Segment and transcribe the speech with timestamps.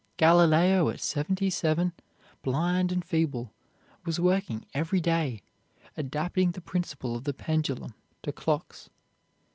[0.17, 1.93] Galileo at seventy seven,
[2.41, 3.53] blind and feeble,
[4.03, 5.43] was working every day,
[5.95, 7.93] adapting the principle of the pendulum
[8.23, 8.89] to clocks.